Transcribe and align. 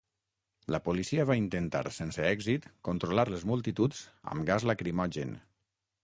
La 0.75 0.77
policia 0.85 1.25
va 1.31 1.35
intentar 1.41 1.81
sense 1.97 2.23
èxit 2.29 2.65
controlar 2.89 3.25
les 3.33 3.45
multituds 3.51 4.01
amb 4.33 4.47
gas 4.49 4.65
lacrimogen. 4.71 5.37